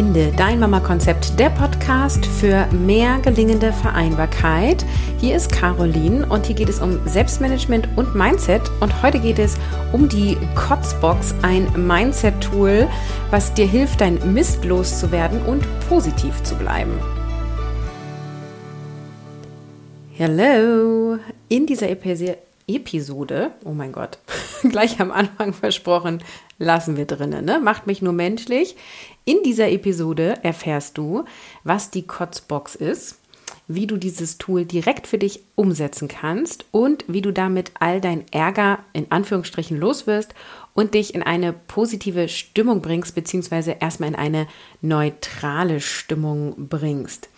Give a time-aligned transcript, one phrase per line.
[0.00, 4.82] Finde dein Mama-Konzept, der Podcast für mehr gelingende Vereinbarkeit.
[5.18, 8.62] Hier ist Caroline und hier geht es um Selbstmanagement und Mindset.
[8.80, 9.58] Und heute geht es
[9.92, 12.88] um die Kotzbox, ein Mindset-Tool,
[13.28, 16.98] was dir hilft, dein Mist loszuwerden und positiv zu bleiben.
[20.18, 21.18] Hallo!
[21.50, 24.16] In dieser Episode, oh mein Gott,
[24.62, 26.22] gleich am Anfang versprochen,
[26.60, 27.58] lassen wir drinnen, ne?
[27.58, 28.76] Macht mich nur menschlich.
[29.24, 31.24] In dieser Episode erfährst du,
[31.64, 33.16] was die Kotzbox ist,
[33.66, 38.24] wie du dieses Tool direkt für dich umsetzen kannst und wie du damit all dein
[38.30, 40.34] Ärger in Anführungsstrichen loswirst
[40.74, 44.46] und dich in eine positive Stimmung bringst, beziehungsweise erstmal in eine
[44.82, 47.29] neutrale Stimmung bringst.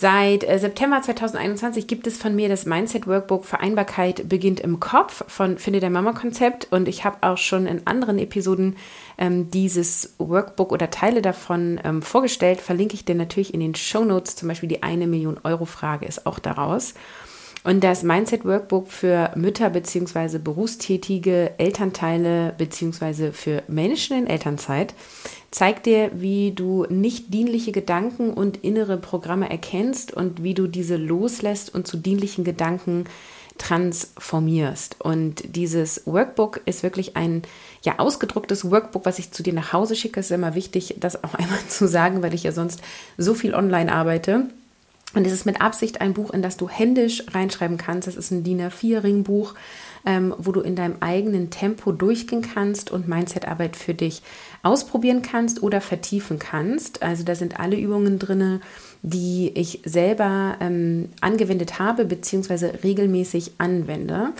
[0.00, 5.22] Seit äh, September 2021 gibt es von mir das Mindset Workbook Vereinbarkeit beginnt im Kopf
[5.28, 8.78] von Finde der Mama Konzept und ich habe auch schon in anderen Episoden
[9.18, 12.62] ähm, dieses Workbook oder Teile davon ähm, vorgestellt.
[12.62, 14.36] Verlinke ich dir natürlich in den Show Notes.
[14.36, 16.94] Zum Beispiel die eine Million Euro Frage ist auch daraus.
[17.62, 20.38] Und das Mindset Workbook für Mütter bzw.
[20.38, 23.32] berufstätige Elternteile bzw.
[23.32, 24.94] für Menschen in Elternzeit
[25.50, 30.96] zeigt dir, wie du nicht dienliche Gedanken und innere Programme erkennst und wie du diese
[30.96, 33.04] loslässt und zu dienlichen Gedanken
[33.58, 34.96] transformierst.
[35.00, 37.42] Und dieses Workbook ist wirklich ein
[37.82, 40.20] ja ausgedrucktes Workbook, was ich zu dir nach Hause schicke.
[40.20, 42.80] Es ist immer wichtig, das auch einmal zu sagen, weil ich ja sonst
[43.18, 44.46] so viel online arbeite.
[45.12, 48.06] Und es ist mit Absicht ein Buch, in das du händisch reinschreiben kannst.
[48.06, 49.54] Das ist ein DIN A4-Ringbuch,
[50.06, 54.22] ähm, wo du in deinem eigenen Tempo durchgehen kannst und Mindset-Arbeit für dich
[54.62, 57.02] ausprobieren kannst oder vertiefen kannst.
[57.02, 58.60] Also da sind alle Übungen drin,
[59.02, 62.78] die ich selber ähm, angewendet habe bzw.
[62.82, 64.32] regelmäßig anwende.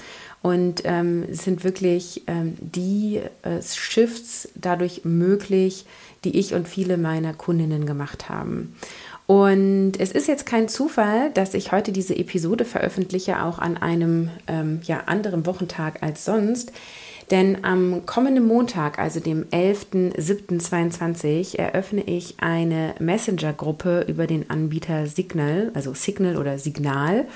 [0.43, 5.85] Und ähm, sind wirklich ähm, die äh, Shifts dadurch möglich,
[6.25, 8.75] die ich und viele meiner Kundinnen gemacht haben.
[9.27, 14.31] Und es ist jetzt kein Zufall, dass ich heute diese Episode veröffentliche, auch an einem
[14.49, 16.73] ähm, ja, anderen Wochentag als sonst.
[17.31, 25.71] Denn am kommenden Montag, also dem 11.07.22, eröffne ich eine Messenger-Gruppe über den Anbieter Signal,
[25.75, 27.27] also Signal oder Signal.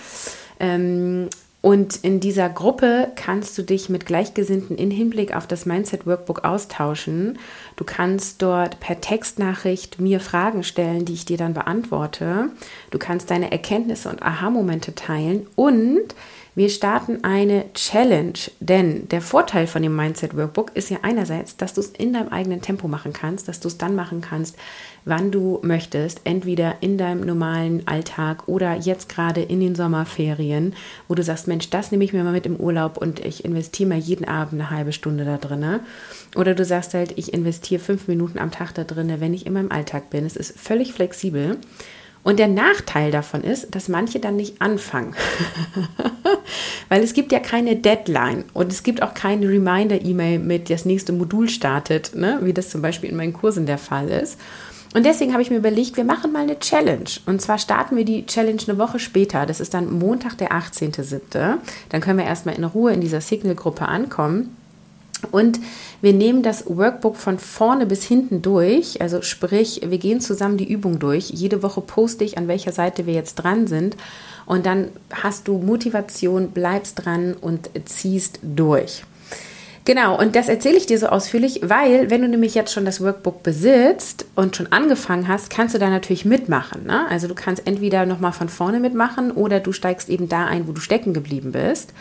[0.58, 1.28] Ähm,
[1.64, 6.44] und in dieser Gruppe kannst du dich mit Gleichgesinnten in Hinblick auf das Mindset Workbook
[6.44, 7.38] austauschen.
[7.76, 12.50] Du kannst dort per Textnachricht mir Fragen stellen, die ich dir dann beantworte.
[12.90, 16.14] Du kannst deine Erkenntnisse und Aha-Momente teilen und
[16.56, 21.74] wir starten eine Challenge, denn der Vorteil von dem Mindset Workbook ist ja einerseits, dass
[21.74, 24.56] du es in deinem eigenen Tempo machen kannst, dass du es dann machen kannst,
[25.04, 30.74] wann du möchtest, entweder in deinem normalen Alltag oder jetzt gerade in den Sommerferien,
[31.08, 33.88] wo du sagst, Mensch, das nehme ich mir mal mit im Urlaub und ich investiere
[33.88, 35.80] mal jeden Abend eine halbe Stunde da drin.
[36.36, 39.52] Oder du sagst halt, ich investiere fünf Minuten am Tag da drin, wenn ich in
[39.54, 40.24] meinem Alltag bin.
[40.24, 41.58] Es ist völlig flexibel.
[42.24, 45.14] Und der Nachteil davon ist, dass manche dann nicht anfangen.
[46.88, 51.12] Weil es gibt ja keine Deadline und es gibt auch keine Reminder-E-Mail mit, das nächste
[51.12, 52.40] Modul startet, ne?
[52.42, 54.40] wie das zum Beispiel in meinen Kursen der Fall ist.
[54.94, 57.10] Und deswegen habe ich mir überlegt, wir machen mal eine Challenge.
[57.26, 59.44] Und zwar starten wir die Challenge eine Woche später.
[59.44, 61.58] Das ist dann Montag, der 18.07.
[61.88, 64.56] Dann können wir erstmal in Ruhe in dieser Signal-Gruppe ankommen.
[65.30, 65.60] Und
[66.00, 69.00] wir nehmen das Workbook von vorne bis hinten durch.
[69.00, 71.30] Also sprich, wir gehen zusammen die Übung durch.
[71.30, 73.96] Jede Woche poste ich, an welcher Seite wir jetzt dran sind.
[74.46, 79.04] Und dann hast du Motivation, bleibst dran und ziehst durch.
[79.86, 83.02] Genau, und das erzähle ich dir so ausführlich, weil wenn du nämlich jetzt schon das
[83.02, 86.86] Workbook besitzt und schon angefangen hast, kannst du da natürlich mitmachen.
[86.86, 87.06] Ne?
[87.10, 90.72] Also du kannst entweder nochmal von vorne mitmachen oder du steigst eben da ein, wo
[90.72, 91.92] du stecken geblieben bist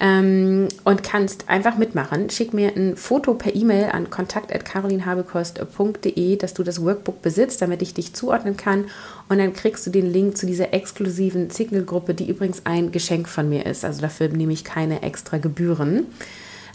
[0.00, 2.30] ähm, und kannst einfach mitmachen.
[2.30, 7.94] Schick mir ein Foto per E-Mail an kontakt.carolinhabekost.de, dass du das Workbook besitzt, damit ich
[7.94, 8.84] dich zuordnen kann.
[9.28, 13.48] Und dann kriegst du den Link zu dieser exklusiven Signal-Gruppe, die übrigens ein Geschenk von
[13.48, 13.84] mir ist.
[13.84, 16.06] Also dafür nehme ich keine extra Gebühren.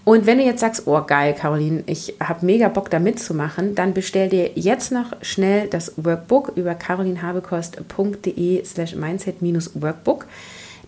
[0.05, 3.93] Und wenn du jetzt sagst, oh geil, Caroline, ich habe mega Bock da mitzumachen, dann
[3.93, 10.25] bestell dir jetzt noch schnell das Workbook über carolinhabekost.de slash mindset-workbook.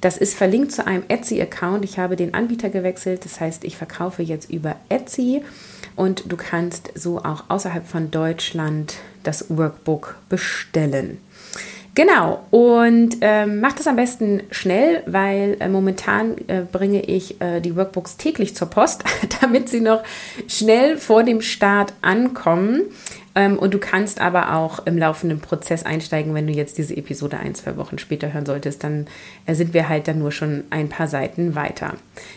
[0.06, 1.84] Das ist verlinkt zu einem Etsy-Account.
[1.84, 3.25] Ich habe den Anbieter gewechselt.
[3.25, 5.42] Das heißt, ich verkaufe jetzt über Etsy
[5.96, 11.18] und du kannst so auch außerhalb von Deutschland das Workbook bestellen.
[11.96, 17.60] Genau, und ähm, mach das am besten schnell, weil äh, momentan äh, bringe ich äh,
[17.60, 19.04] die Workbooks täglich zur Post,
[19.42, 20.04] damit sie noch
[20.48, 22.84] schnell vor dem Start ankommen.
[23.35, 27.37] Ähm, und du kannst aber auch im laufenden Prozess einsteigen, wenn du jetzt diese Episode
[27.37, 29.07] ein, zwei Wochen später hören solltest, dann
[29.45, 31.95] äh, sind wir halt dann nur schon ein paar Seiten weiter.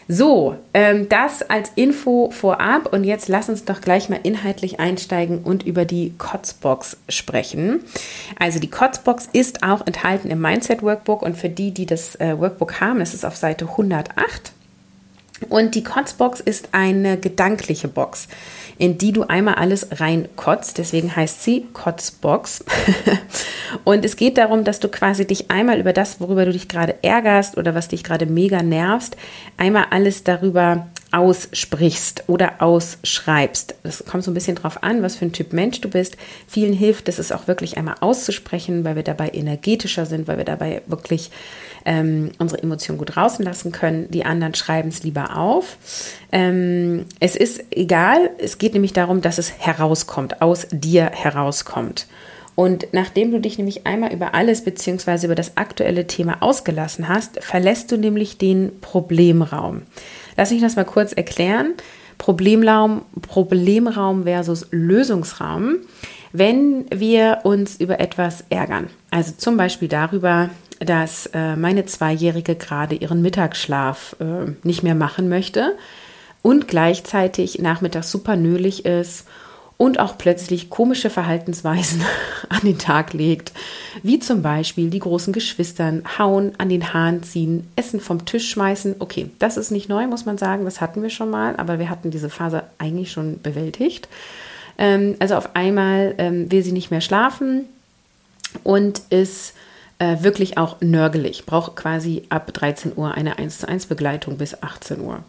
[0.08, 5.38] So, ähm, das als Info vorab und jetzt lass uns doch gleich mal inhaltlich einsteigen
[5.38, 7.80] und über die Kotzbox sprechen.
[8.38, 12.38] Also die Kotzbox ist auch enthalten im Mindset Workbook und für die, die das äh,
[12.38, 14.52] Workbook haben, das ist auf Seite 108.
[15.48, 18.26] Und die Kotzbox ist eine gedankliche Box
[18.78, 20.78] in die du einmal alles reinkotzt.
[20.78, 22.64] Deswegen heißt sie Kotzbox.
[23.84, 26.96] und es geht darum, dass du quasi dich einmal über das, worüber du dich gerade
[27.02, 29.16] ärgerst oder was dich gerade mega nervst,
[29.56, 33.74] einmal alles darüber aussprichst oder ausschreibst.
[33.82, 36.16] Das kommt so ein bisschen drauf an, was für ein Typ Mensch du bist.
[36.46, 40.44] Vielen hilft es, es auch wirklich einmal auszusprechen, weil wir dabei energetischer sind, weil wir
[40.44, 41.30] dabei wirklich
[41.88, 44.10] ähm, unsere Emotionen gut rauslassen können.
[44.10, 45.78] Die anderen schreiben es lieber auf.
[46.30, 52.06] Ähm, es ist egal, es geht nämlich darum, dass es herauskommt, aus dir herauskommt.
[52.54, 55.24] Und nachdem du dich nämlich einmal über alles bzw.
[55.24, 59.82] über das aktuelle Thema ausgelassen hast, verlässt du nämlich den Problemraum.
[60.36, 61.72] Lass mich das mal kurz erklären.
[62.18, 65.76] Problemraum, Problemraum versus Lösungsraum.
[66.32, 72.94] Wenn wir uns über etwas ärgern, also zum Beispiel darüber, dass äh, meine Zweijährige gerade
[72.94, 75.76] ihren Mittagsschlaf äh, nicht mehr machen möchte
[76.42, 79.26] und gleichzeitig nachmittags super nölig ist
[79.76, 82.02] und auch plötzlich komische Verhaltensweisen
[82.48, 83.52] an den Tag legt,
[84.02, 88.96] wie zum Beispiel die großen Geschwistern hauen, an den Haaren ziehen, Essen vom Tisch schmeißen.
[88.98, 91.90] Okay, das ist nicht neu, muss man sagen, das hatten wir schon mal, aber wir
[91.90, 94.08] hatten diese Phase eigentlich schon bewältigt.
[94.78, 97.66] Ähm, also auf einmal ähm, will sie nicht mehr schlafen
[98.64, 99.54] und ist
[99.98, 104.62] äh, wirklich auch nörgelig, braucht quasi ab 13 Uhr eine 1 zu 1 Begleitung bis
[104.62, 105.24] 18 Uhr.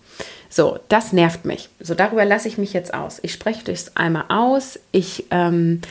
[0.50, 1.70] So, das nervt mich.
[1.80, 3.20] So, darüber lasse ich mich jetzt aus.
[3.22, 4.80] Ich spreche das einmal aus.
[4.92, 5.82] Ich ähm,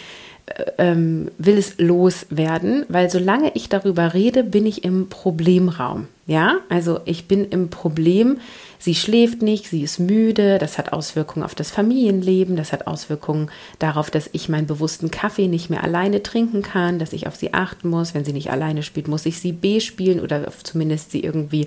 [0.47, 6.09] äh, ähm, will es loswerden, weil solange ich darüber rede, bin ich im Problemraum.
[6.29, 8.39] Ja, also ich bin im Problem.
[8.79, 13.51] Sie schläft nicht, sie ist müde, das hat Auswirkungen auf das Familienleben, das hat Auswirkungen
[13.79, 17.55] darauf, dass ich meinen bewussten Kaffee nicht mehr alleine trinken kann, dass ich auf sie
[17.55, 18.13] achten muss.
[18.13, 21.67] Wenn sie nicht alleine spielt, muss ich sie B spielen oder zumindest sie irgendwie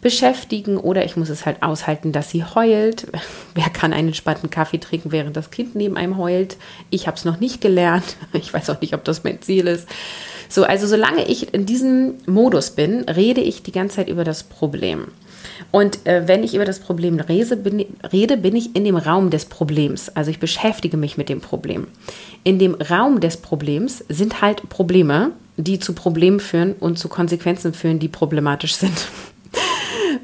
[0.00, 3.06] beschäftigen oder ich muss es halt aushalten, dass sie heult.
[3.54, 6.56] Wer kann einen entspannten Kaffee trinken, während das Kind neben einem heult?
[6.90, 8.16] Ich habe es noch nicht gelernt.
[8.32, 9.86] Ich weiß auch nicht, ob das mein Ziel ist.
[10.48, 14.42] So, also solange ich in diesem Modus bin, rede ich die ganze Zeit über das
[14.42, 15.08] Problem.
[15.70, 19.30] Und äh, wenn ich über das Problem rede bin, rede, bin ich in dem Raum
[19.30, 20.08] des Problems.
[20.08, 21.86] Also ich beschäftige mich mit dem Problem.
[22.42, 27.74] In dem Raum des Problems sind halt Probleme, die zu Problemen führen und zu Konsequenzen
[27.74, 28.92] führen, die problematisch sind.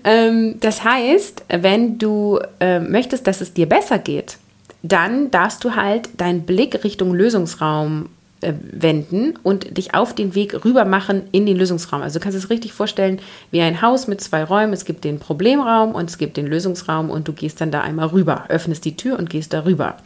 [0.07, 4.39] ähm, das heißt, wenn du äh, möchtest, dass es dir besser geht,
[4.83, 8.09] dann darfst du halt deinen Blick Richtung Lösungsraum
[8.41, 12.03] äh, wenden und dich auf den Weg rüber machen in den Lösungsraum.
[12.03, 13.19] Also du kannst es richtig vorstellen
[13.51, 14.73] wie ein Haus mit zwei Räumen.
[14.73, 18.07] Es gibt den Problemraum und es gibt den Lösungsraum und du gehst dann da einmal
[18.09, 19.97] rüber, öffnest die Tür und gehst da rüber.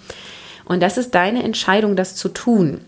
[0.65, 2.81] Und das ist deine Entscheidung, das zu tun.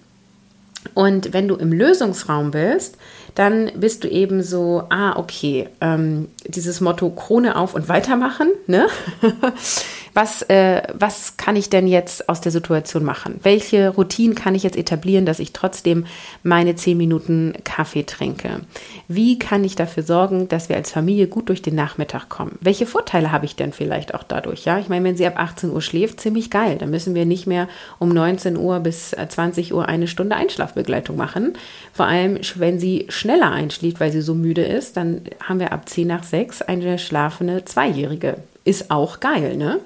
[0.95, 2.97] Und wenn du im Lösungsraum bist,
[3.35, 8.87] dann bist du eben so, ah, okay, ähm, dieses Motto Krone auf und weitermachen, ne?
[10.15, 13.41] was, äh, was kann ich denn jetzt aus der Situation machen?
[13.43, 16.07] Welche Routinen kann ich jetzt etablieren, dass ich trotzdem
[16.43, 18.61] meine zehn Minuten Kaffee trinke?
[19.09, 22.59] Wie kann ich dafür sorgen, dass wir als Familie gut durch den Nachmittag kommen?
[22.61, 24.65] Welche Vorteile habe ich denn vielleicht auch dadurch?
[24.65, 26.77] Ja, ich meine, wenn sie ab 18 Uhr schläft, ziemlich geil.
[26.79, 31.55] Dann müssen wir nicht mehr um 19 Uhr bis 20 Uhr eine Stunde Einschlafbegleitung machen.
[31.93, 35.89] Vor allem, wenn sie schneller einschläft, weil sie so müde ist, dann haben wir ab
[35.89, 39.81] 10 nach 6 eine schlafende Zweijährige ist auch geil, ne?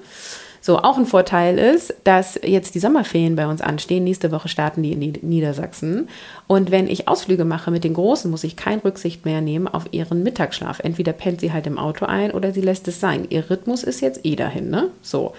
[0.67, 4.03] So, auch ein Vorteil ist, dass jetzt die Sommerferien bei uns anstehen.
[4.03, 6.09] Nächste Woche starten die in Niedersachsen.
[6.45, 9.85] Und wenn ich Ausflüge mache mit den Großen, muss ich keine Rücksicht mehr nehmen auf
[9.91, 10.81] ihren Mittagsschlaf.
[10.81, 13.27] Entweder pennt sie halt im Auto ein oder sie lässt es sein.
[13.29, 14.89] Ihr Rhythmus ist jetzt eh dahin, ne?
[15.01, 15.33] So.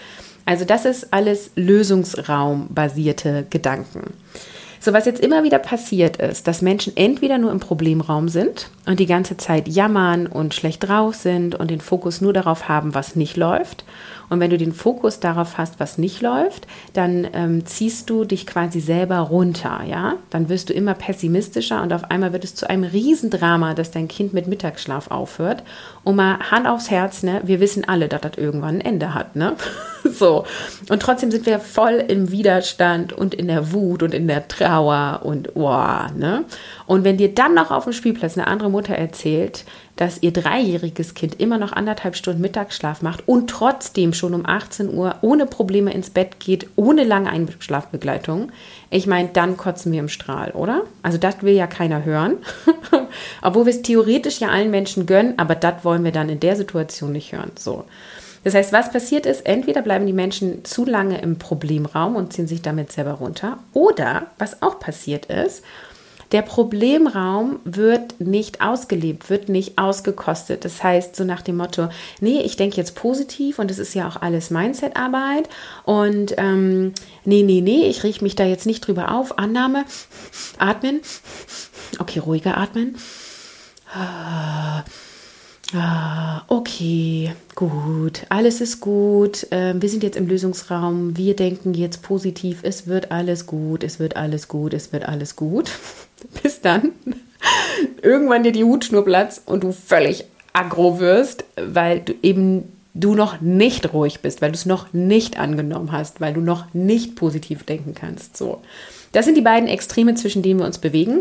[0.47, 4.15] Also, das ist alles lösungsraumbasierte Gedanken.
[4.81, 9.01] So, was jetzt immer wieder passiert ist, dass Menschen entweder nur im Problemraum sind und
[9.01, 13.17] die ganze Zeit jammern und schlecht drauf sind und den Fokus nur darauf haben, was
[13.17, 13.85] nicht läuft
[14.31, 18.47] und wenn du den Fokus darauf hast, was nicht läuft, dann ähm, ziehst du dich
[18.47, 20.17] quasi selber runter, ja?
[20.31, 24.09] Dann wirst du immer pessimistischer und auf einmal wird es zu einem Riesendrama, dass dein
[24.09, 25.63] Kind mit Mittagsschlaf aufhört.
[26.05, 27.41] Und mal Hand aufs Herz, ne?
[27.45, 29.55] Wir wissen alle, dass das irgendwann ein Ende hat, ne?
[30.05, 30.45] so.
[30.89, 35.21] Und trotzdem sind wir voll im Widerstand und in der Wut und in der Trauer
[35.25, 36.45] und wow, ne?
[36.87, 39.65] Und wenn dir dann noch auf dem Spielplatz eine andere Mutter erzählt,
[39.99, 44.93] dass ihr dreijähriges Kind immer noch anderthalb Stunden Mittagsschlaf macht und trotzdem schon um 18
[44.93, 48.53] Uhr ohne Probleme ins Bett geht, ohne lange Einschlafbegleitung,
[48.91, 50.83] ich meine, dann kotzen wir im Strahl, oder?
[51.03, 52.39] Also das will ja keiner hören.
[53.43, 56.57] Obwohl wir es theoretisch ja allen Menschen gönnen, aber das wollen wir dann in der
[56.57, 57.53] Situation nicht hören.
[57.59, 57.85] So.
[58.45, 62.47] Das heißt, was passiert ist, entweder bleiben die Menschen zu lange im Problemraum und ziehen
[62.47, 65.63] sich damit selber runter, oder was auch passiert ist,
[66.33, 70.65] der Problemraum wird nicht ausgelebt, wird nicht ausgekostet.
[70.65, 71.89] Das heißt, so nach dem Motto,
[72.21, 75.49] nee, ich denke jetzt positiv und es ist ja auch alles Mindset-Arbeit
[75.85, 76.93] und ähm,
[77.25, 79.39] nee, nee, nee, ich richte mich da jetzt nicht drüber auf.
[79.39, 79.85] Annahme,
[80.59, 81.01] atmen,
[81.99, 82.97] okay, ruhiger atmen.
[85.75, 89.47] Ah, okay, gut, alles ist gut.
[89.51, 91.17] Ähm, wir sind jetzt im Lösungsraum.
[91.17, 92.61] Wir denken jetzt positiv.
[92.63, 95.71] Es wird alles gut, es wird alles gut, es wird alles gut.
[96.43, 96.93] Bis dann
[98.03, 103.41] irgendwann dir die Hutschnur platzt und du völlig aggro wirst, weil du eben du noch
[103.41, 107.63] nicht ruhig bist, weil du es noch nicht angenommen hast, weil du noch nicht positiv
[107.63, 108.37] denken kannst.
[108.37, 108.61] So,
[109.13, 111.21] das sind die beiden Extreme, zwischen denen wir uns bewegen.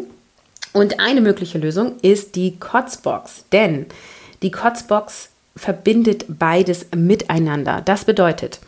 [0.73, 3.85] Und eine mögliche Lösung ist die Kotzbox, denn
[4.41, 7.81] die Kotzbox verbindet beides miteinander.
[7.83, 8.59] Das bedeutet,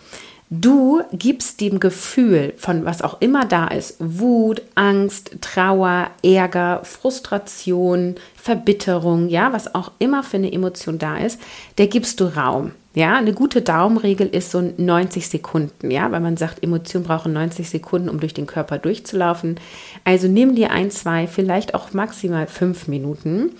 [0.50, 8.15] du gibst dem Gefühl von was auch immer da ist, Wut, Angst, Trauer, Ärger, Frustration,
[8.36, 11.39] Verbitterung, ja, was auch immer für eine Emotion da ist,
[11.77, 12.72] der gibst du Raum.
[12.96, 17.70] Ja, eine gute Daumenregel ist so 90 Sekunden, ja, weil man sagt, Emotionen brauchen 90
[17.70, 19.60] Sekunden, um durch den Körper durchzulaufen.
[20.03, 23.51] Also nimm dir ein, zwei, vielleicht auch maximal fünf Minuten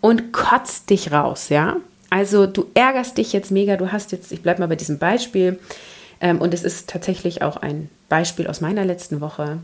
[0.00, 1.76] und kotzt dich raus, ja.
[2.10, 5.58] Also du ärgerst dich jetzt mega, du hast jetzt, ich bleibe mal bei diesem Beispiel,
[6.30, 9.58] und es ist tatsächlich auch ein Beispiel aus meiner letzten Woche.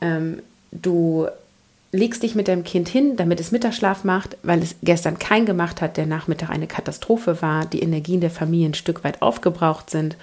[0.00, 0.40] Ähm,
[0.72, 1.28] du
[1.92, 5.80] legst dich mit deinem Kind hin, damit es Mittagsschlaf macht, weil es gestern kein gemacht
[5.80, 10.16] hat, der Nachmittag eine Katastrophe war, die Energien der Familie ein Stück weit aufgebraucht sind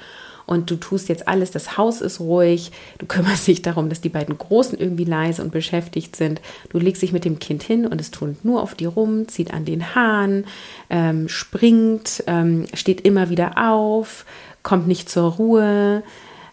[0.48, 4.10] und du tust jetzt alles, das Haus ist ruhig, du kümmerst dich darum, dass die
[4.10, 6.41] beiden Großen irgendwie leise und beschäftigt sind.
[6.69, 9.53] Du legst dich mit dem Kind hin und es tut nur auf die rum, zieht
[9.53, 10.46] an den Haaren,
[10.89, 14.25] ähm, springt, ähm, steht immer wieder auf,
[14.67, 16.03] kommt nicht zur Ruhe.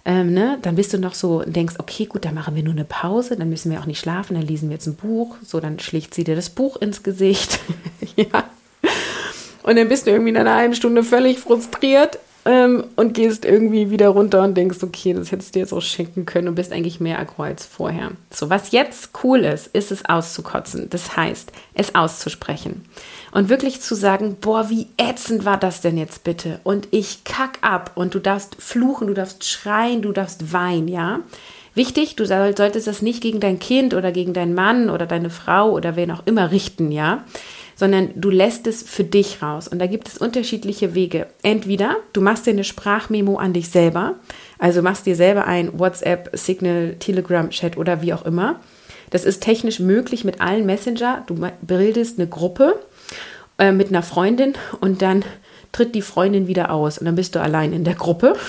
[0.04, 0.59] Ähm, ne?
[0.62, 3.37] Dann bist du noch so und denkst, okay, gut, dann machen wir nur eine Pause,
[3.37, 5.35] dann müssen wir auch nicht schlafen, dann lesen wir jetzt ein Buch.
[5.42, 7.59] So, dann schlägt sie dir das Buch ins Gesicht.
[8.16, 8.44] ja.
[9.64, 13.90] Und dann bist du irgendwie in einer halben Stunde völlig frustriert ähm, und gehst irgendwie
[13.90, 17.00] wieder runter und denkst, okay, das hättest du jetzt auch schenken können und bist eigentlich
[17.00, 18.12] mehr aggro als vorher.
[18.30, 20.88] So, was jetzt cool ist, ist es auszukotzen.
[20.88, 22.85] Das heißt, es auszusprechen
[23.35, 26.61] und wirklich zu sagen, boah, wie ätzend war das denn jetzt bitte?
[26.62, 31.21] Und ich kack ab und du darfst fluchen, du darfst schreien, du darfst weinen, ja?
[31.75, 35.73] Wichtig, du solltest das nicht gegen dein Kind oder gegen deinen Mann oder deine Frau
[35.73, 37.25] oder wen auch immer richten, ja?
[37.75, 39.67] sondern du lässt es für dich raus.
[39.67, 41.26] Und da gibt es unterschiedliche Wege.
[41.43, 44.14] Entweder du machst dir eine Sprachmemo an dich selber,
[44.61, 48.61] also machst dir selber ein WhatsApp, Signal, Telegram, Chat oder wie auch immer.
[49.11, 51.25] Das ist technisch möglich mit allen Messenger.
[51.26, 52.81] Du bildest eine Gruppe
[53.59, 55.25] äh, mit einer Freundin und dann
[55.73, 58.35] tritt die Freundin wieder aus und dann bist du allein in der Gruppe.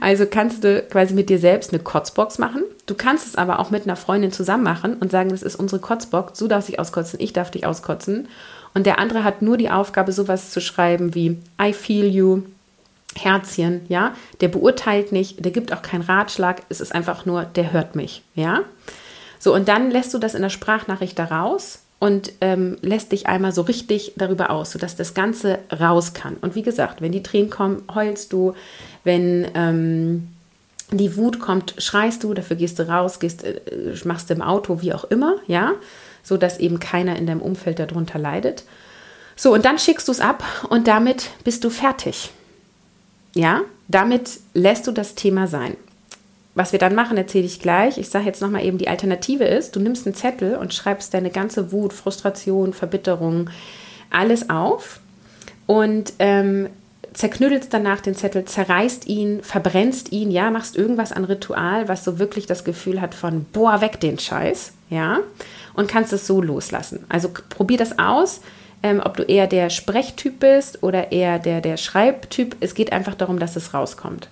[0.00, 2.62] Also kannst du quasi mit dir selbst eine Kotzbox machen.
[2.86, 5.80] Du kannst es aber auch mit einer Freundin zusammen machen und sagen, das ist unsere
[5.80, 8.28] Kotzbox, du darfst dich auskotzen, ich darf dich auskotzen.
[8.74, 12.42] Und der andere hat nur die Aufgabe, sowas zu schreiben wie I feel you,
[13.16, 14.14] Herzchen, ja.
[14.40, 18.22] Der beurteilt nicht, der gibt auch keinen Ratschlag, es ist einfach nur, der hört mich,
[18.34, 18.62] ja.
[19.38, 23.26] So, und dann lässt du das in der Sprachnachricht da raus und ähm, lässt dich
[23.26, 26.36] einmal so richtig darüber aus, sodass das Ganze raus kann.
[26.40, 28.54] Und wie gesagt, wenn die Tränen kommen, heulst du,
[29.04, 30.28] wenn ähm,
[30.90, 33.60] die Wut kommt, schreist du, dafür gehst du raus, gehst, äh,
[34.04, 35.72] machst im Auto, wie auch immer, ja,
[36.22, 38.64] so dass eben keiner in deinem Umfeld darunter leidet.
[39.36, 42.30] So, und dann schickst du es ab und damit bist du fertig.
[43.34, 45.76] Ja, damit lässt du das Thema sein.
[46.54, 47.98] Was wir dann machen, erzähle ich gleich.
[47.98, 51.30] Ich sage jetzt nochmal eben, die Alternative ist, du nimmst einen Zettel und schreibst deine
[51.30, 53.50] ganze Wut, Frustration, Verbitterung,
[54.10, 55.00] alles auf
[55.66, 56.68] und ähm,
[57.12, 62.18] zerknüttelst danach den Zettel, zerreißt ihn, verbrennst ihn, ja, machst irgendwas an Ritual, was so
[62.18, 65.20] wirklich das Gefühl hat von, boah, weg den Scheiß, ja,
[65.74, 67.04] und kannst es so loslassen.
[67.08, 68.40] Also probier das aus,
[68.82, 72.56] ähm, ob du eher der Sprechtyp bist oder eher der, der Schreibtyp.
[72.60, 74.28] Es geht einfach darum, dass es rauskommt.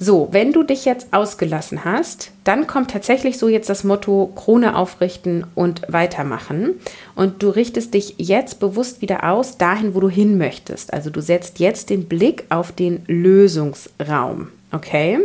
[0.00, 4.76] So, wenn du dich jetzt ausgelassen hast, dann kommt tatsächlich so jetzt das Motto Krone
[4.76, 6.74] aufrichten und weitermachen.
[7.16, 10.92] Und du richtest dich jetzt bewusst wieder aus, dahin, wo du hin möchtest.
[10.92, 14.48] Also du setzt jetzt den Blick auf den Lösungsraum.
[14.70, 15.18] Okay?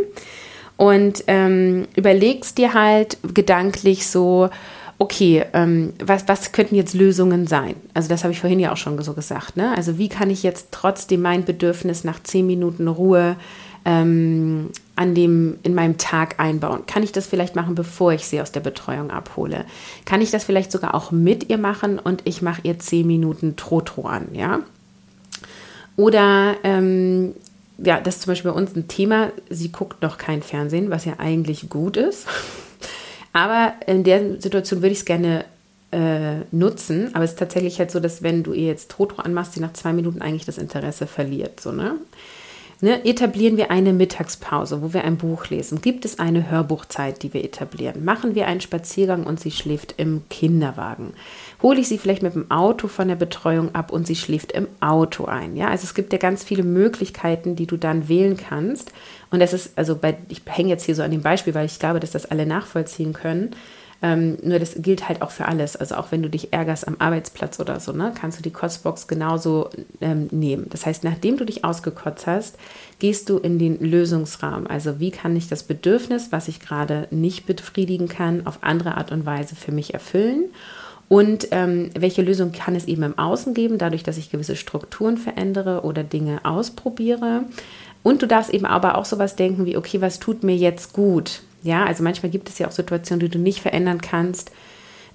[0.76, 4.50] Und ähm, überlegst dir halt gedanklich so,
[4.98, 7.76] okay, ähm, was, was könnten jetzt Lösungen sein?
[7.94, 9.56] Also das habe ich vorhin ja auch schon so gesagt.
[9.56, 9.72] Ne?
[9.76, 13.36] Also wie kann ich jetzt trotzdem mein Bedürfnis nach zehn Minuten Ruhe
[13.84, 16.86] ähm, an dem, in meinem Tag einbauen?
[16.86, 19.64] Kann ich das vielleicht machen, bevor ich sie aus der Betreuung abhole?
[20.04, 23.56] Kann ich das vielleicht sogar auch mit ihr machen und ich mache ihr zehn Minuten
[23.56, 24.60] Trotro an, ja?
[25.96, 27.34] Oder ähm,
[27.78, 31.04] ja, das ist zum Beispiel bei uns ein Thema, sie guckt noch kein Fernsehen, was
[31.04, 32.26] ja eigentlich gut ist.
[33.32, 35.44] Aber in der Situation würde ich es gerne
[35.90, 37.14] äh, nutzen.
[37.14, 39.72] Aber es ist tatsächlich halt so, dass wenn du ihr jetzt Trotro anmachst, sie nach
[39.72, 41.60] zwei Minuten eigentlich das Interesse verliert.
[41.60, 41.96] So, ne?
[42.80, 45.80] Ne, etablieren wir eine Mittagspause, wo wir ein Buch lesen?
[45.80, 48.04] Gibt es eine Hörbuchzeit, die wir etablieren?
[48.04, 51.14] Machen wir einen Spaziergang und sie schläft im Kinderwagen?
[51.62, 54.66] Hole ich sie vielleicht mit dem Auto von der Betreuung ab und sie schläft im
[54.80, 55.56] Auto ein?
[55.56, 58.92] Ja, also es gibt ja ganz viele Möglichkeiten, die du dann wählen kannst.
[59.30, 61.78] Und das ist, also bei, ich hänge jetzt hier so an dem Beispiel, weil ich
[61.78, 63.54] glaube, dass das alle nachvollziehen können.
[64.04, 65.76] Ähm, nur das gilt halt auch für alles.
[65.76, 69.08] Also auch wenn du dich ärgerst am Arbeitsplatz oder so, ne, kannst du die Kotzbox
[69.08, 69.70] genauso
[70.02, 70.66] ähm, nehmen.
[70.68, 72.58] Das heißt, nachdem du dich ausgekotzt hast,
[72.98, 74.66] gehst du in den Lösungsraum.
[74.66, 79.10] Also wie kann ich das Bedürfnis, was ich gerade nicht befriedigen kann, auf andere Art
[79.10, 80.50] und Weise für mich erfüllen?
[81.08, 85.16] Und ähm, welche Lösung kann es eben im Außen geben, dadurch, dass ich gewisse Strukturen
[85.16, 87.44] verändere oder Dinge ausprobiere?
[88.02, 91.40] Und du darfst eben aber auch sowas denken wie, okay, was tut mir jetzt gut?
[91.64, 94.52] Ja, also manchmal gibt es ja auch Situationen, die du nicht verändern kannst.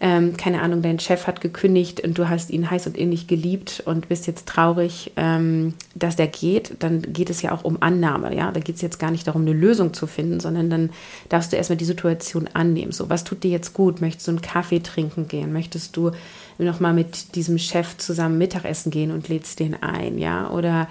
[0.02, 3.84] Ähm, keine Ahnung, dein Chef hat gekündigt und du hast ihn heiß und innig geliebt
[3.86, 8.34] und bist jetzt traurig, ähm, dass der geht, dann geht es ja auch um Annahme,
[8.34, 8.52] ja.
[8.52, 10.90] Da geht es jetzt gar nicht darum, eine Lösung zu finden, sondern dann
[11.28, 12.94] darfst du erstmal die Situation annehmen.
[12.94, 14.00] So, was tut dir jetzt gut?
[14.00, 15.52] Möchtest du einen Kaffee trinken gehen?
[15.52, 16.12] Möchtest du
[16.58, 20.50] nochmal mit diesem Chef zusammen Mittagessen gehen und lädst den ein, ja?
[20.50, 20.88] Oder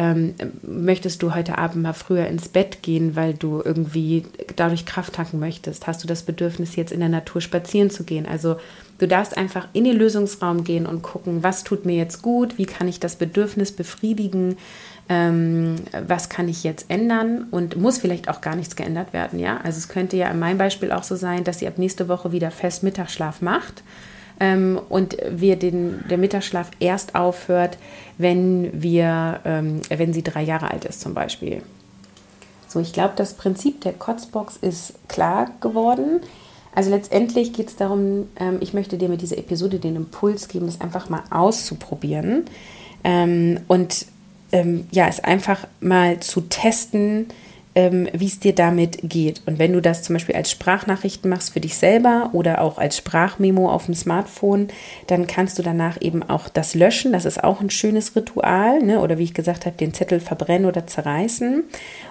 [0.00, 4.24] ähm, möchtest du heute Abend mal früher ins Bett gehen, weil du irgendwie
[4.56, 5.86] dadurch Kraft tanken möchtest?
[5.86, 8.24] Hast du das Bedürfnis, jetzt in der Natur spazieren zu gehen?
[8.24, 8.56] Also
[8.96, 12.64] du darfst einfach in den Lösungsraum gehen und gucken, was tut mir jetzt gut, wie
[12.64, 14.56] kann ich das Bedürfnis befriedigen,
[15.10, 15.74] ähm,
[16.06, 19.60] was kann ich jetzt ändern und muss vielleicht auch gar nichts geändert werden, ja?
[19.62, 22.32] Also es könnte ja in meinem Beispiel auch so sein, dass sie ab nächste Woche
[22.32, 23.82] wieder fest Mittagsschlaf macht
[24.40, 27.78] ähm, und wir den, der Mittagsschlaf erst aufhört,
[28.18, 31.62] wenn, wir, ähm, wenn sie drei Jahre alt ist zum Beispiel.
[32.66, 36.20] So, ich glaube, das Prinzip der Kotzbox ist klar geworden.
[36.74, 40.66] Also letztendlich geht es darum, ähm, ich möchte dir mit dieser Episode den Impuls geben,
[40.66, 42.44] das einfach mal auszuprobieren
[43.04, 44.06] ähm, und
[44.52, 47.28] ähm, ja, es einfach mal zu testen,
[47.74, 49.42] ähm, wie es dir damit geht.
[49.46, 52.96] Und wenn du das zum Beispiel als Sprachnachrichten machst für dich selber oder auch als
[52.96, 54.68] Sprachmemo auf dem Smartphone,
[55.06, 57.12] dann kannst du danach eben auch das löschen.
[57.12, 58.82] Das ist auch ein schönes Ritual.
[58.82, 59.00] Ne?
[59.00, 61.62] Oder wie ich gesagt habe, den Zettel verbrennen oder zerreißen.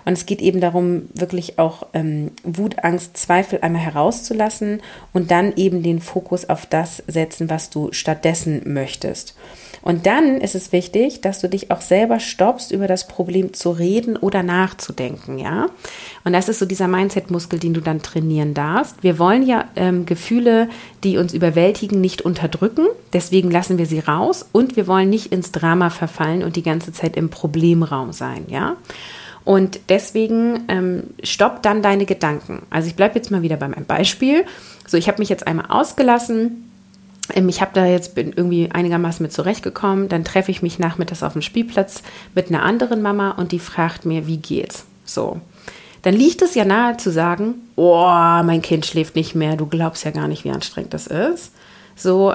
[0.06, 5.54] Und es geht eben darum, wirklich auch ähm, Wut, Angst, Zweifel einmal herauszulassen und dann
[5.58, 9.36] eben den Fokus auf das setzen, was du stattdessen möchtest.
[9.82, 13.72] Und dann ist es wichtig, dass du dich auch selber stoppst, über das Problem zu
[13.72, 15.68] reden oder nachzudenken, ja.
[16.24, 19.02] Und das ist so dieser Mindset-Muskel, den du dann trainieren darfst.
[19.04, 20.70] Wir wollen ja ähm, Gefühle,
[21.04, 22.88] die uns überwältigen, nicht unterdrücken.
[23.14, 26.92] Deswegen lassen wir sie raus und wir wollen nicht ins Drama verfallen und die ganze
[26.92, 28.76] Zeit im Problemraum sein, ja.
[29.46, 32.64] Und deswegen ähm, stopp dann deine Gedanken.
[32.70, 34.46] Also ich bleibe jetzt mal wieder bei meinem Beispiel.
[34.86, 36.69] So, ich habe mich jetzt einmal ausgelassen
[37.36, 40.10] ich habe da jetzt bin irgendwie einigermaßen mit zurechtgekommen.
[40.10, 42.04] Dann treffe ich mich nachmittags auf dem Spielplatz
[42.36, 44.86] mit einer anderen Mama und die fragt mir, wie geht's?
[45.06, 45.40] So.
[46.02, 50.06] Dann liegt es ja nahe zu sagen, oh, mein Kind schläft nicht mehr, du glaubst
[50.06, 51.52] ja gar nicht, wie anstrengend das ist.
[51.96, 52.34] So,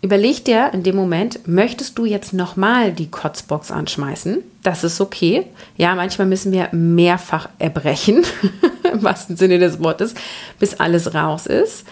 [0.00, 4.42] überleg dir in dem Moment, möchtest du jetzt nochmal die Kotzbox anschmeißen?
[4.62, 5.46] Das ist okay.
[5.76, 8.24] Ja, manchmal müssen wir mehrfach erbrechen,
[8.92, 10.14] im wahrsten Sinne des Wortes,
[10.58, 11.84] bis alles raus ist.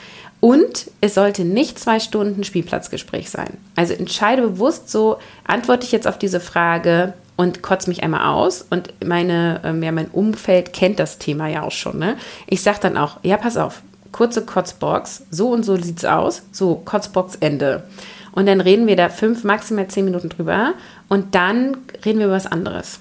[0.43, 3.59] Und es sollte nicht zwei Stunden Spielplatzgespräch sein.
[3.77, 8.67] Also entscheide bewusst so, antworte ich jetzt auf diese Frage und kotze mich einmal aus.
[8.69, 12.01] Und meine, ähm, ja, mein Umfeld kennt das Thema ja auch schon.
[12.01, 12.17] Ne?
[12.49, 16.43] Ich sage dann auch, ja, pass auf, kurze Kotzbox, so und so sieht es aus.
[16.51, 17.85] So, Kotzbox Ende.
[18.33, 20.73] Und dann reden wir da fünf, maximal zehn Minuten drüber
[21.09, 22.99] und dann reden wir über was anderes.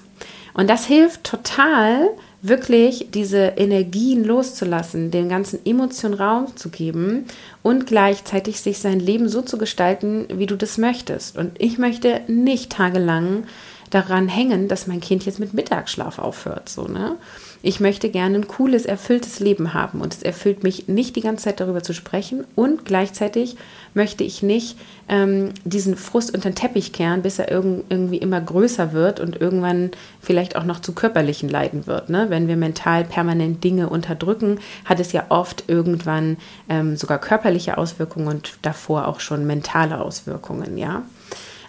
[0.54, 2.08] Und das hilft total,
[2.42, 7.24] wirklich diese Energien loszulassen, dem ganzen Emotionen Raum zu geben
[7.62, 11.38] und gleichzeitig sich sein Leben so zu gestalten, wie du das möchtest.
[11.38, 13.44] Und ich möchte nicht tagelang
[13.92, 16.70] daran hängen, dass mein Kind jetzt mit Mittagsschlaf aufhört.
[16.70, 17.16] So, ne?
[17.60, 21.44] Ich möchte gerne ein cooles, erfülltes Leben haben und es erfüllt mich nicht die ganze
[21.44, 23.56] Zeit darüber zu sprechen und gleichzeitig
[23.94, 24.78] möchte ich nicht
[25.08, 29.40] ähm, diesen Frust unter den Teppich kehren, bis er irg irgendwie immer größer wird und
[29.40, 32.08] irgendwann vielleicht auch noch zu körperlichen Leiden wird.
[32.08, 32.26] Ne?
[32.30, 36.38] Wenn wir mental permanent Dinge unterdrücken, hat es ja oft irgendwann
[36.70, 41.02] ähm, sogar körperliche Auswirkungen und davor auch schon mentale Auswirkungen, ja.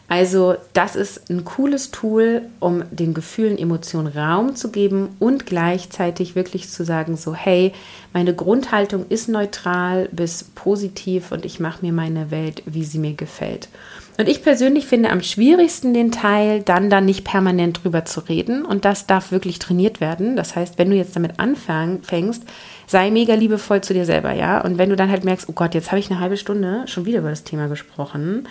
[0.08, 6.36] Also das ist ein cooles Tool, um den Gefühlen, Emotionen Raum zu geben und gleichzeitig
[6.36, 7.72] wirklich zu sagen, so hey,
[8.12, 13.13] meine Grundhaltung ist neutral bis positiv und ich mache mir meine Welt, wie sie mir
[13.13, 13.70] gefällt.
[14.18, 18.63] Und ich persönlich finde am schwierigsten den Teil, dann dann nicht permanent drüber zu reden.
[18.63, 20.36] Und das darf wirklich trainiert werden.
[20.36, 22.44] Das heißt, wenn du jetzt damit anfängst,
[22.86, 24.62] sei mega liebevoll zu dir selber, ja.
[24.62, 27.06] Und wenn du dann halt merkst, oh Gott, jetzt habe ich eine halbe Stunde schon
[27.06, 28.48] wieder über das Thema gesprochen,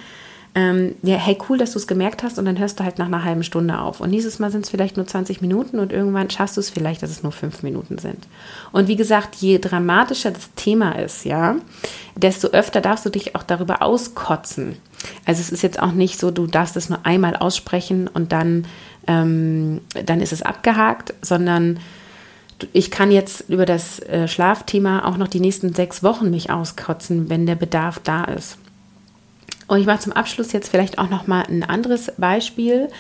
[0.55, 3.07] ähm, ja, hey, cool, dass du es gemerkt hast und dann hörst du halt nach
[3.07, 4.01] einer halben Stunde auf.
[4.01, 7.03] Und dieses Mal sind es vielleicht nur 20 Minuten und irgendwann schaffst du es vielleicht,
[7.03, 8.29] dass es nur fünf Minuten sind.
[8.71, 11.57] Und wie gesagt, je dramatischer das Thema ist, ja,
[12.17, 14.77] desto öfter darfst du dich auch darüber auskotzen.
[15.25, 18.67] Also es ist jetzt auch nicht so, du darfst es nur einmal aussprechen und dann,
[19.07, 21.81] ähm, dann ist es abgehakt, sondern
[22.75, 27.31] ich kann jetzt über das äh, Schlafthema auch noch die nächsten sechs Wochen mich auskotzen,
[27.31, 28.59] wenn der Bedarf da ist.
[29.73, 32.91] Und ich mache zum Abschluss jetzt vielleicht auch noch mal ein anderes Beispiel,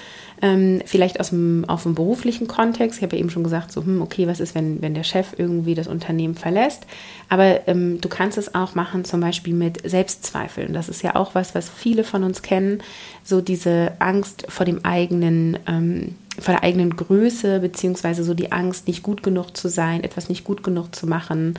[0.41, 2.97] ähm, vielleicht aus dem, auf dem beruflichen Kontext.
[2.97, 5.35] Ich habe ja eben schon gesagt, so, hm, okay, was ist, wenn, wenn der Chef
[5.37, 6.87] irgendwie das Unternehmen verlässt?
[7.29, 10.73] Aber ähm, du kannst es auch machen, zum Beispiel mit Selbstzweifeln.
[10.73, 12.83] Das ist ja auch was, was viele von uns kennen,
[13.23, 15.59] so diese Angst vor dem eigenen.
[15.67, 20.31] Ähm, vor der eigenen Größe, beziehungsweise so die Angst, nicht gut genug zu sein, etwas
[20.31, 21.59] nicht gut genug zu machen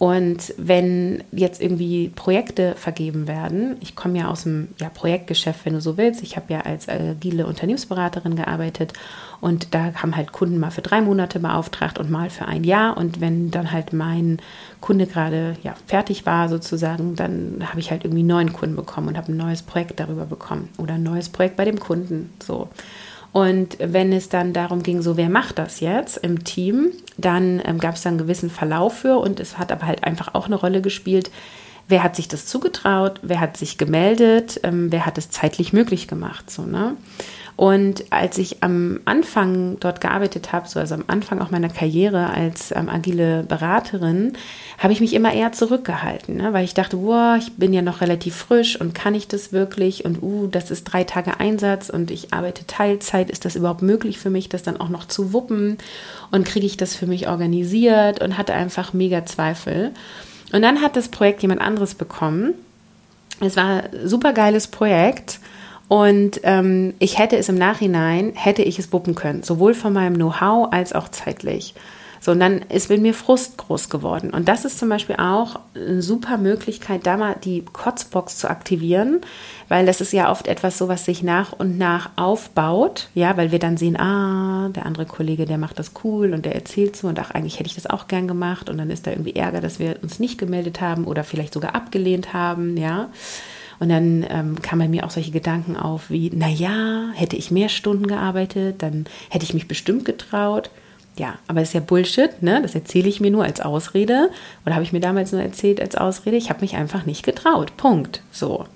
[0.00, 5.74] und wenn jetzt irgendwie Projekte vergeben werden, ich komme ja aus dem ja, Projektgeschäft, wenn
[5.74, 8.94] du so willst, ich habe ja als agile Unternehmensberaterin gearbeitet
[9.42, 12.96] und da haben halt Kunden mal für drei Monate beauftragt und mal für ein Jahr.
[12.96, 14.38] Und wenn dann halt mein
[14.80, 19.18] Kunde gerade ja, fertig war sozusagen, dann habe ich halt irgendwie neuen Kunden bekommen und
[19.18, 22.32] habe ein neues Projekt darüber bekommen oder ein neues Projekt bei dem Kunden.
[22.42, 22.70] So.
[23.32, 27.78] Und wenn es dann darum ging, so wer macht das jetzt im Team, dann ähm,
[27.78, 30.56] gab es dann einen gewissen Verlauf für und es hat aber halt einfach auch eine
[30.56, 31.30] Rolle gespielt,
[31.86, 36.08] wer hat sich das zugetraut, wer hat sich gemeldet, ähm, wer hat es zeitlich möglich
[36.08, 36.50] gemacht.
[36.50, 36.96] So, ne?
[37.60, 42.30] Und als ich am Anfang dort gearbeitet habe, so also am Anfang auch meiner Karriere
[42.30, 44.32] als ähm, agile Beraterin,
[44.78, 46.54] habe ich mich immer eher zurückgehalten, ne?
[46.54, 50.06] weil ich dachte, wow, ich bin ja noch relativ frisch und kann ich das wirklich?
[50.06, 53.28] Und uh, das ist drei Tage Einsatz und ich arbeite Teilzeit.
[53.28, 55.76] Ist das überhaupt möglich für mich, das dann auch noch zu wuppen?
[56.30, 58.22] Und kriege ich das für mich organisiert?
[58.22, 59.90] Und hatte einfach mega Zweifel.
[60.50, 62.54] Und dann hat das Projekt jemand anderes bekommen.
[63.40, 65.40] Es war ein super geiles Projekt
[65.90, 70.14] und ähm, ich hätte es im Nachhinein, hätte ich es wuppen können, sowohl von meinem
[70.14, 71.74] Know-how als auch zeitlich.
[72.20, 74.30] So, und dann ist mit mir Frust groß geworden.
[74.30, 79.22] Und das ist zum Beispiel auch eine super Möglichkeit, da mal die Kotzbox zu aktivieren,
[79.68, 83.50] weil das ist ja oft etwas so, was sich nach und nach aufbaut, ja, weil
[83.50, 87.08] wir dann sehen, ah, der andere Kollege, der macht das cool und der erzählt so
[87.08, 89.60] und ach, eigentlich hätte ich das auch gern gemacht und dann ist da irgendwie Ärger,
[89.60, 93.08] dass wir uns nicht gemeldet haben oder vielleicht sogar abgelehnt haben, ja.
[93.80, 97.70] Und dann ähm, kamen bei mir auch solche Gedanken auf wie, naja, hätte ich mehr
[97.70, 100.70] Stunden gearbeitet, dann hätte ich mich bestimmt getraut.
[101.16, 102.60] Ja, aber das ist ja Bullshit, ne?
[102.62, 104.30] Das erzähle ich mir nur als Ausrede
[104.64, 106.36] oder habe ich mir damals nur erzählt als Ausrede.
[106.36, 107.76] Ich habe mich einfach nicht getraut.
[107.76, 108.22] Punkt.
[108.30, 108.66] So.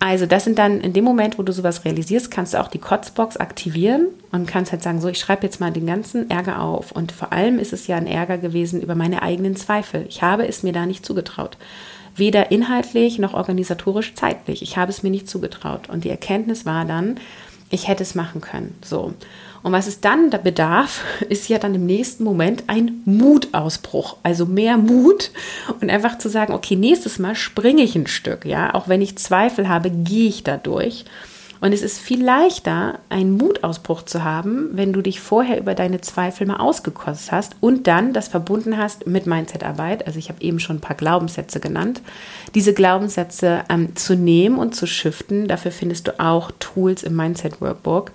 [0.00, 2.78] Also das sind dann in dem Moment, wo du sowas realisierst, kannst du auch die
[2.78, 6.92] Kotzbox aktivieren und kannst halt sagen, so, ich schreibe jetzt mal den ganzen Ärger auf.
[6.92, 10.06] Und vor allem ist es ja ein Ärger gewesen über meine eigenen Zweifel.
[10.08, 11.56] Ich habe es mir da nicht zugetraut.
[12.18, 14.62] Weder inhaltlich noch organisatorisch zeitlich.
[14.62, 15.88] Ich habe es mir nicht zugetraut.
[15.88, 17.18] Und die Erkenntnis war dann,
[17.70, 18.76] ich hätte es machen können.
[18.84, 19.14] So.
[19.62, 24.46] Und was es dann da bedarf, ist ja dann im nächsten Moment ein Mutausbruch, also
[24.46, 25.30] mehr Mut
[25.80, 29.18] und einfach zu sagen, okay, nächstes Mal springe ich ein Stück, ja, auch wenn ich
[29.18, 31.04] Zweifel habe, gehe ich da durch.
[31.60, 36.00] Und es ist viel leichter, einen Mutausbruch zu haben, wenn du dich vorher über deine
[36.00, 40.06] Zweifel mal ausgekostet hast und dann das verbunden hast mit Mindsetarbeit.
[40.06, 42.00] Also ich habe eben schon ein paar Glaubenssätze genannt.
[42.54, 47.60] Diese Glaubenssätze ähm, zu nehmen und zu shiften, dafür findest du auch Tools im Mindset
[47.60, 48.12] Workbook.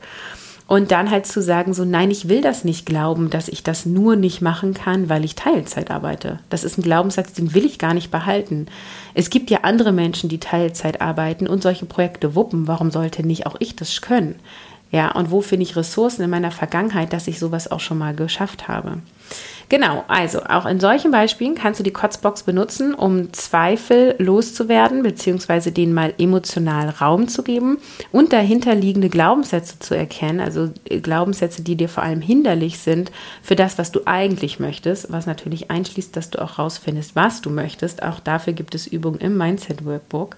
[0.66, 3.86] Und dann halt zu sagen, so nein, ich will das nicht glauben, dass ich das
[3.86, 6.40] nur nicht machen kann, weil ich Teilzeit arbeite.
[6.50, 8.68] Das ist ein Glaubenssatz, den will ich gar nicht behalten.
[9.14, 12.68] Es gibt ja andere Menschen, die Teilzeit arbeiten und solche Projekte wuppen.
[12.68, 14.36] Warum sollte nicht auch ich das können?
[14.92, 18.16] Ja, und wo finde ich Ressourcen in meiner Vergangenheit, dass ich sowas auch schon mal
[18.16, 19.00] geschafft habe?
[19.70, 25.72] Genau, also auch in solchen Beispielen kannst du die Kotzbox benutzen, um Zweifel loszuwerden, beziehungsweise
[25.72, 27.78] denen mal emotional Raum zu geben
[28.12, 33.56] und dahinterliegende Glaubenssätze zu erkennen, also äh, Glaubenssätze, die dir vor allem hinderlich sind für
[33.56, 38.04] das, was du eigentlich möchtest, was natürlich einschließt, dass du auch rausfindest, was du möchtest.
[38.04, 40.38] Auch dafür gibt es Übungen im Mindset Workbook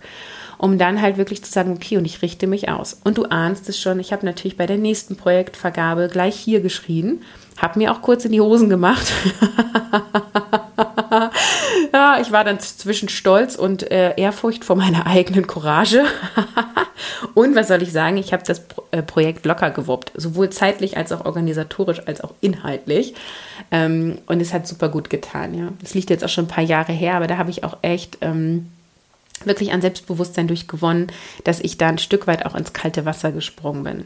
[0.57, 2.99] um dann halt wirklich zu sagen, okay, und ich richte mich aus.
[3.03, 7.21] Und du ahnst es schon, ich habe natürlich bei der nächsten Projektvergabe gleich hier geschrien,
[7.57, 9.11] habe mir auch kurz in die Hosen gemacht.
[11.93, 16.03] ja, ich war dann zwischen Stolz und äh, Ehrfurcht vor meiner eigenen Courage.
[17.33, 20.97] und was soll ich sagen, ich habe das Pro äh, Projekt locker gewuppt, sowohl zeitlich
[20.97, 23.15] als auch organisatorisch als auch inhaltlich.
[23.71, 25.69] Ähm, und es hat super gut getan, ja.
[25.81, 28.17] Das liegt jetzt auch schon ein paar Jahre her, aber da habe ich auch echt
[28.21, 28.71] ähm,
[29.43, 31.07] wirklich an Selbstbewusstsein durchgewonnen,
[31.43, 34.05] dass ich da ein Stück weit auch ins kalte Wasser gesprungen bin.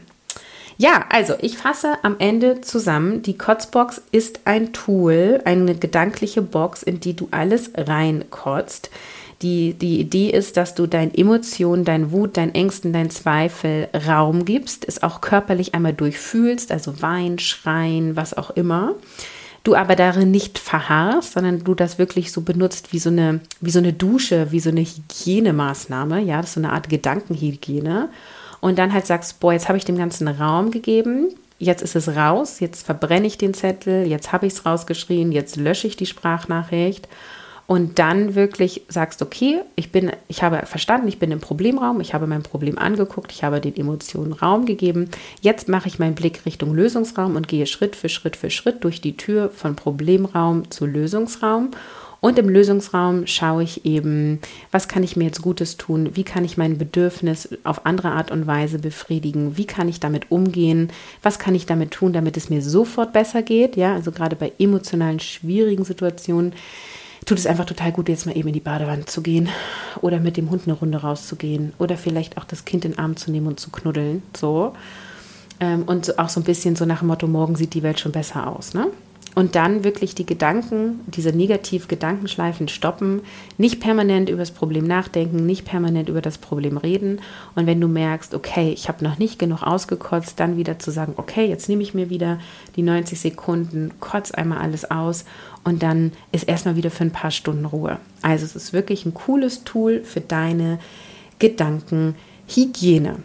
[0.80, 3.20] Ja, also ich fasse am Ende zusammen.
[3.20, 8.88] Die Kotzbox ist ein Tool, eine gedankliche Box, in die du alles reinkotzt.
[9.42, 14.46] Die, die Idee ist, dass du deinen Emotionen, dein Wut, deinen Ängsten, deinen Zweifel Raum
[14.46, 18.94] gibst, es auch körperlich einmal durchfühlst, also Wein, Schreien, was auch immer
[19.62, 23.70] du aber darin nicht verharrst, sondern du das wirklich so benutzt wie so eine, wie
[23.70, 28.08] so eine Dusche, wie so eine Hygienemaßnahme, ja, das ist so eine Art Gedankenhygiene.
[28.60, 32.08] Und dann halt sagst, boah, jetzt habe ich dem ganzen Raum gegeben, jetzt ist es
[32.08, 36.06] raus, jetzt verbrenne ich den Zettel, jetzt habe ich es rausgeschrien, jetzt lösche ich die
[36.06, 37.08] Sprachnachricht.
[37.66, 42.14] Und dann wirklich sagst, okay, ich bin, ich habe verstanden, ich bin im Problemraum, ich
[42.14, 45.08] habe mein Problem angeguckt, ich habe den Emotionen Raum gegeben.
[45.40, 49.00] Jetzt mache ich meinen Blick Richtung Lösungsraum und gehe Schritt für Schritt für Schritt durch
[49.00, 51.70] die Tür von Problemraum zu Lösungsraum.
[52.20, 56.10] Und im Lösungsraum schaue ich eben, was kann ich mir jetzt Gutes tun?
[56.14, 59.56] Wie kann ich mein Bedürfnis auf andere Art und Weise befriedigen?
[59.56, 60.90] Wie kann ich damit umgehen?
[61.22, 63.76] Was kann ich damit tun, damit es mir sofort besser geht?
[63.76, 66.52] Ja, also gerade bei emotionalen, schwierigen Situationen
[67.24, 69.48] tut es einfach total gut, jetzt mal eben in die Badewanne zu gehen
[70.00, 73.16] oder mit dem Hund eine Runde rauszugehen oder vielleicht auch das Kind in den Arm
[73.16, 74.22] zu nehmen und zu knuddeln.
[74.36, 74.74] So.
[75.60, 78.12] Ähm, und auch so ein bisschen so nach dem Motto, morgen sieht die Welt schon
[78.12, 78.74] besser aus.
[78.74, 78.88] Ne?
[79.40, 83.22] Und dann wirklich die Gedanken, diese Negativ-Gedankenschleifen stoppen,
[83.56, 87.22] nicht permanent über das Problem nachdenken, nicht permanent über das Problem reden.
[87.54, 91.14] Und wenn du merkst, okay, ich habe noch nicht genug ausgekotzt, dann wieder zu sagen,
[91.16, 92.38] okay, jetzt nehme ich mir wieder
[92.76, 95.24] die 90 Sekunden, kotz einmal alles aus
[95.64, 97.96] und dann ist erstmal wieder für ein paar Stunden Ruhe.
[98.20, 100.78] Also es ist wirklich ein cooles Tool für deine
[101.38, 103.16] Gedankenhygiene.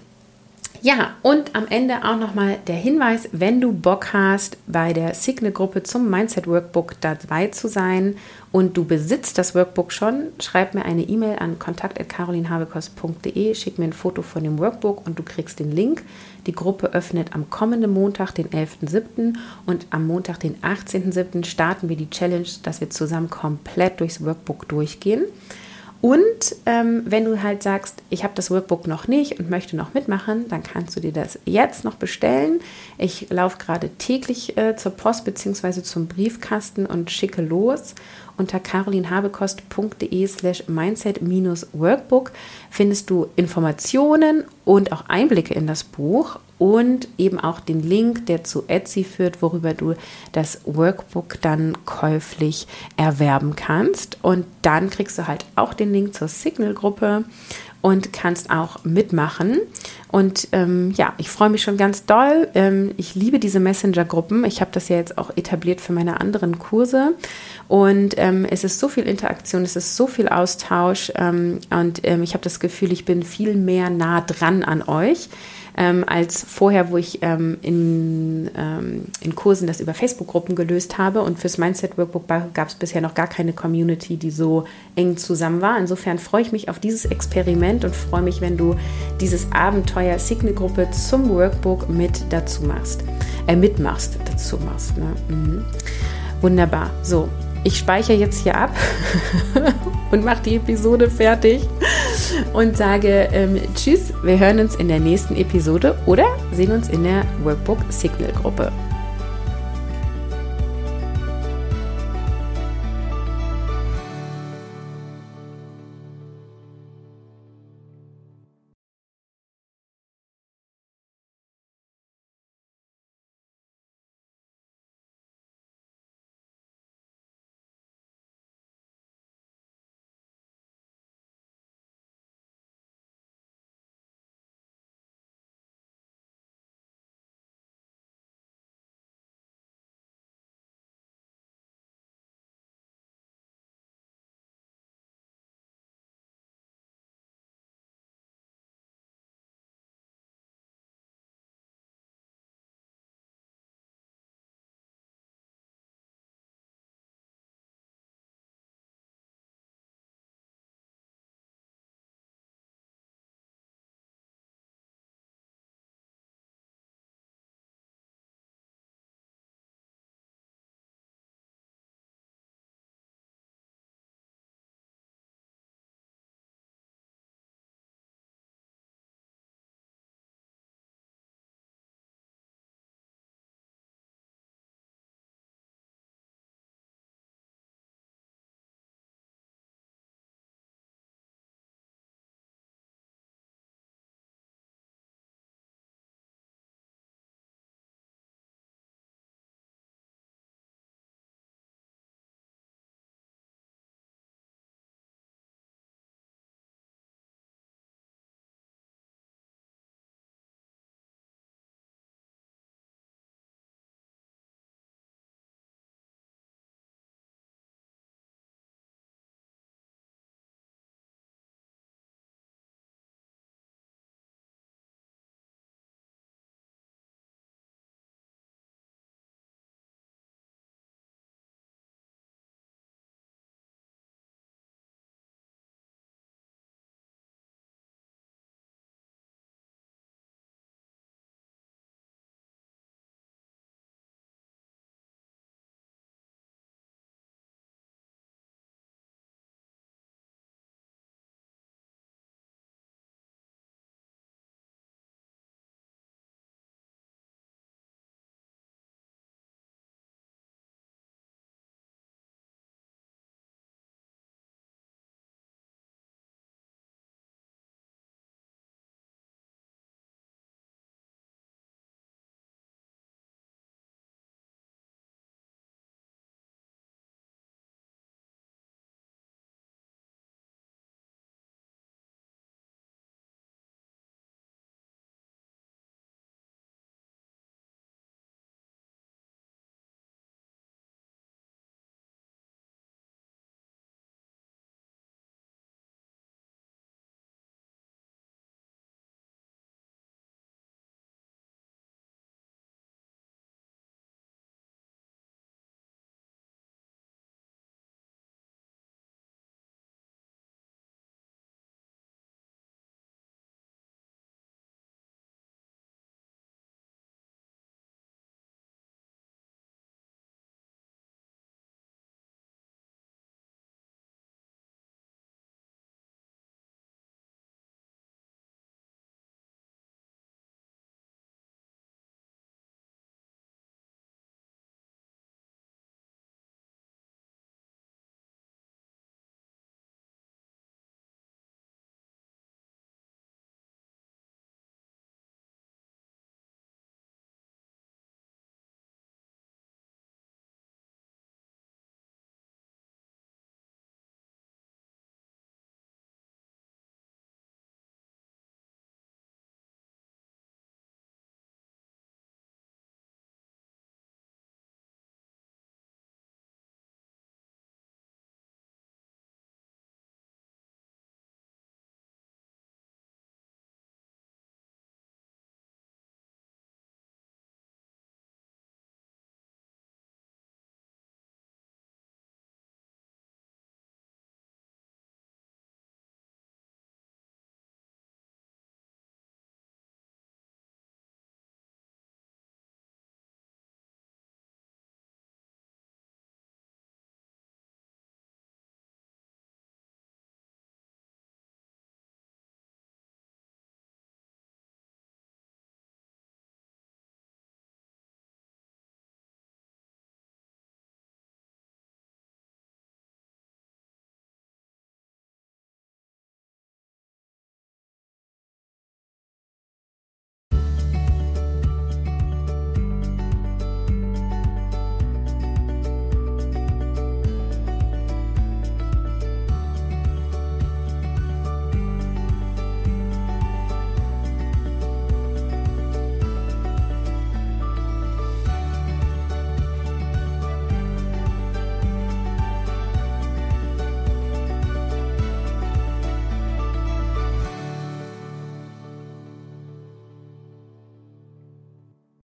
[0.85, 5.81] Ja, und am Ende auch nochmal der Hinweis, wenn du Bock hast, bei der Signal-Gruppe
[5.81, 8.17] zum Mindset Workbook dabei zu sein
[8.51, 13.93] und du besitzt das Workbook schon, schreib mir eine E-Mail an kontakt.carolinhabekost.de, schick mir ein
[13.93, 16.03] Foto von dem Workbook und du kriegst den Link.
[16.45, 19.37] Die Gruppe öffnet am kommenden Montag, den 11.07.
[19.65, 21.45] und am Montag, den 18.07.
[21.45, 25.23] starten wir die Challenge, dass wir zusammen komplett durchs Workbook durchgehen.
[26.01, 29.93] Und ähm, wenn du halt sagst, ich habe das Workbook noch nicht und möchte noch
[29.93, 32.59] mitmachen, dann kannst du dir das jetzt noch bestellen.
[32.97, 35.81] Ich laufe gerade täglich äh, zur Post bzw.
[35.81, 37.95] zum Briefkasten und schicke los.
[38.37, 42.31] Unter carolinhabekost.de slash mindset-workbook
[42.69, 48.43] findest du Informationen und auch Einblicke in das Buch und eben auch den Link, der
[48.43, 49.93] zu Etsy führt, worüber du
[50.31, 52.67] das Workbook dann käuflich
[52.97, 54.17] erwerben kannst.
[54.21, 57.25] Und dann kriegst du halt auch den Link zur Signal-Gruppe
[57.85, 59.59] und kannst auch mitmachen.
[60.11, 62.47] Und ähm, ja, ich freue mich schon ganz doll.
[62.55, 64.43] Ähm, ich liebe diese Messenger-Gruppen.
[64.43, 67.13] Ich habe das ja jetzt auch etabliert für meine anderen Kurse.
[67.67, 71.11] Und ähm, es ist so viel Interaktion, es ist so viel Austausch.
[71.13, 75.29] Ähm, und ähm, ich habe das Gefühl, ich bin viel mehr nah dran an euch
[75.77, 81.21] ähm, als vorher, wo ich ähm, in, ähm, in Kursen das über Facebook-Gruppen gelöst habe.
[81.21, 85.61] Und fürs Mindset Workbook gab es bisher noch gar keine Community, die so eng zusammen
[85.61, 85.77] war.
[85.77, 88.75] Insofern freue ich mich auf dieses Experiment und freue mich, wenn du
[89.19, 93.03] dieses Abenteuer Signal-Gruppe zum Workbook mit dazu machst,
[93.47, 94.97] äh, mitmachst, dazu machst.
[94.97, 95.07] Ne?
[95.29, 95.65] Mhm.
[96.41, 96.91] Wunderbar.
[97.03, 97.27] So,
[97.65, 98.73] ich speichere jetzt hier ab
[100.11, 101.67] und mache die Episode fertig
[102.53, 104.13] und sage ähm, Tschüss.
[104.23, 108.71] Wir hören uns in der nächsten Episode oder sehen uns in der Workbook Signal Gruppe.